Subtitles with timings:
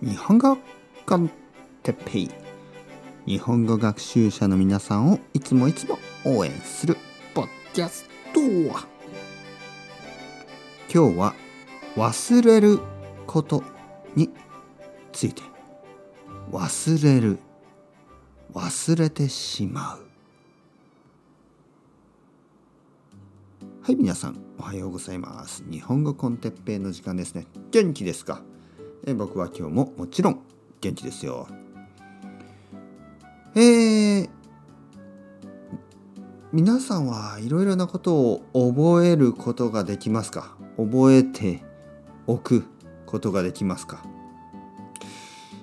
[0.00, 0.56] 日本語
[1.06, 1.28] コン
[1.82, 2.30] テッペイ。
[3.26, 6.96] 日本語学習者の皆さんをいつもいつも応援する
[7.34, 8.78] ポッキャスト今
[10.88, 11.34] 日は
[11.96, 12.78] 忘れる
[13.26, 13.64] こと
[14.14, 14.30] に
[15.12, 15.42] ついて
[16.52, 17.38] 忘れる
[18.54, 20.06] 忘れてしまう。
[23.82, 25.64] はい皆さんおはようございます。
[25.68, 27.46] 日本語コンテッペイの時間ですね。
[27.72, 28.42] 元気ですか？
[29.10, 30.40] え僕は今日ももちろん
[30.82, 31.48] 元気ですよ。
[33.54, 34.28] えー、
[36.52, 40.54] 皆さんはいろいろなことを覚えることができますか？
[40.76, 41.62] 覚えて
[42.26, 42.64] おく
[43.06, 44.04] ことができますか？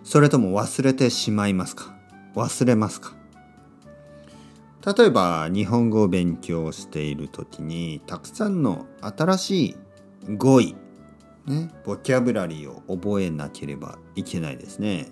[0.03, 1.95] それとも忘れてしまいますか？
[2.33, 3.13] 忘れますか？
[4.97, 9.75] 例えば日本語を勉強している時にたくさんの新しい
[10.35, 10.75] 語彙、
[11.45, 15.11] ね、ボキャブラリーを覚えなければいけないですね。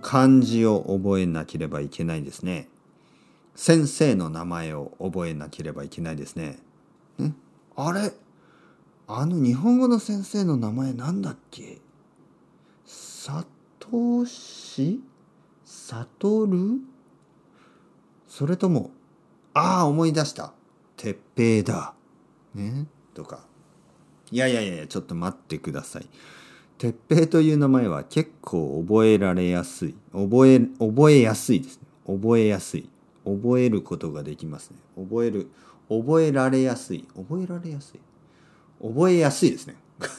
[0.00, 2.68] 漢字を覚えなければいけないですね。
[3.54, 6.58] 先生の名前を覚えなければいけないですね。
[7.18, 7.34] ね
[7.76, 8.12] あれ？
[9.06, 11.78] あの日本語の先生の名前なんだっけ？
[12.86, 13.44] さ
[13.78, 15.00] とし
[15.64, 16.78] さとる
[18.26, 18.92] それとも、
[19.52, 20.54] ああ、思い出した。
[20.96, 21.94] 鉄平だ。
[22.54, 22.86] ね。
[23.12, 23.49] とか。
[24.30, 26.06] いやいやいや、ちょっと待ってください。
[26.78, 29.94] 鉄平という名前は結構覚えられやすい。
[30.12, 31.86] 覚え、覚えやすいですね。
[32.06, 32.88] 覚えやすい。
[33.24, 34.76] 覚えることができますね。
[34.96, 35.50] 覚える。
[35.88, 37.06] 覚えられやすい。
[37.16, 38.00] 覚えられやすい。
[38.82, 39.76] 覚えやすいですね。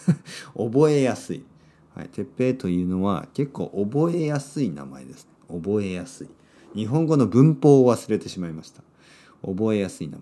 [0.56, 1.44] 覚えやすい。
[1.96, 2.10] はい。
[2.10, 5.32] 鉄平というのは結構覚えやすい名前ですね。
[5.60, 6.28] 覚えやすい。
[6.74, 8.82] 日本語の文法を忘れてしまいました
[9.46, 10.18] 覚えやすい名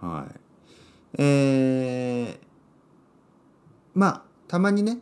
[0.00, 0.34] 前はい
[1.18, 2.45] えー、
[3.96, 4.98] まあたまにね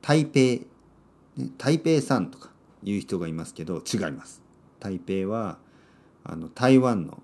[0.00, 2.50] 台北、ね、台北さんとか
[2.82, 4.40] いう人がいますけど違います。
[4.80, 5.58] 台北は
[6.24, 7.22] あの台湾の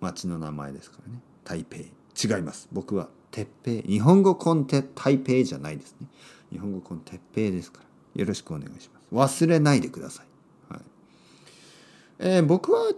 [0.00, 1.20] 町の名前ですからね。
[1.44, 1.78] 台北。
[1.78, 2.68] 違います。
[2.70, 6.06] 僕は鉄平日本語コンテ台北じゃないですね。
[6.52, 7.80] 日本語コン鉄平ですか
[8.14, 8.20] ら。
[8.20, 9.42] よろしくお願いします。
[9.42, 10.26] 忘れないでください。
[12.24, 12.92] えー、僕は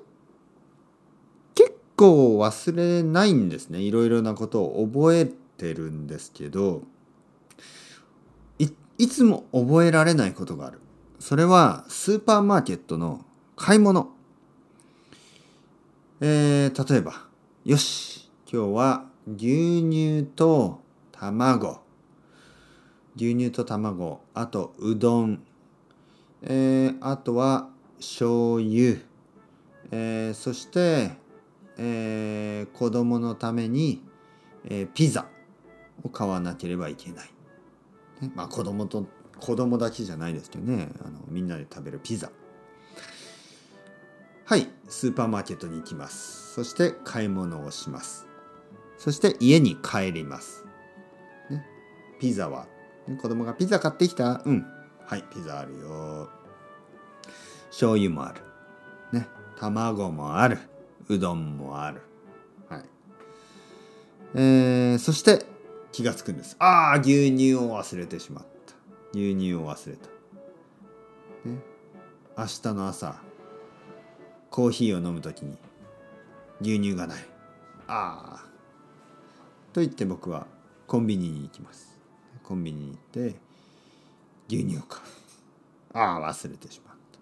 [1.55, 3.81] 結構忘れないんですね。
[3.81, 5.25] いろいろなことを覚え
[5.57, 6.83] てるんですけど
[9.05, 10.81] いつも覚えられないことがある。
[11.19, 13.23] それはスーパーマーケットの
[13.55, 14.09] 買い物。
[16.23, 17.27] えー、例えば
[17.67, 20.81] よし今日は牛乳と
[21.13, 21.83] 卵。
[23.15, 25.43] 牛乳と卵あとうどん。
[26.41, 29.01] えー、あとは醤油。
[29.91, 31.11] えー、そして、
[31.77, 34.03] えー、子供のために、
[34.65, 35.27] えー、ピザ
[36.03, 37.34] を買わなければいけない。
[38.21, 39.07] ね、まあ子供と
[39.41, 42.31] 子供だけじゃないですけどねあのみんなで食べるピザ。
[44.45, 46.55] はいスーパーマーケットに行きます。
[46.55, 48.27] そして買い物をします。
[48.99, 50.65] そして家に帰ります。
[51.51, 51.65] ね、
[52.21, 52.67] ピザは、
[53.07, 54.67] ね、子供がピザ買ってきたうん
[55.07, 56.31] はいピザあるよ。
[57.71, 58.43] 醤油もある。
[59.13, 60.59] ね卵もある
[61.09, 62.03] うどんもある
[62.69, 62.83] はい
[64.35, 65.45] えー、そして
[65.95, 66.57] 気がつくんです。
[66.59, 68.75] ああ牛乳を忘れてしまった。
[69.13, 70.09] 牛乳を忘れた。
[71.49, 71.59] ね
[72.37, 73.21] 明日の朝
[74.51, 75.57] コーヒーを飲む時に
[76.61, 77.25] 牛乳がない。
[77.87, 78.45] ああ
[79.73, 80.49] と言って僕は
[80.89, 81.97] コンビニに行きます。
[82.43, 83.37] コンビニに行って
[84.49, 85.03] 牛乳を買う。
[85.97, 87.21] ああ忘れてしまった。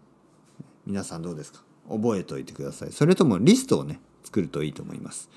[0.87, 1.61] 皆さんどうですか？
[1.91, 2.93] 覚えておいてください。
[2.93, 5.29] それともリストをね、作るといいと思います。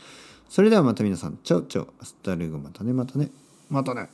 [0.56, 3.30] それではまた皆さん、 chao chao、hasta luego またね、またね、
[3.70, 4.08] またね。